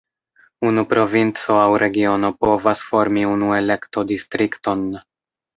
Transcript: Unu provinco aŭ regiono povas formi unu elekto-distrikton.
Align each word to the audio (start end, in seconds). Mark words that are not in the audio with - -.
Unu 0.69 0.83
provinco 0.93 1.57
aŭ 1.65 1.67
regiono 1.83 2.33
povas 2.45 2.83
formi 2.89 3.29
unu 3.35 3.55
elekto-distrikton. 3.61 4.87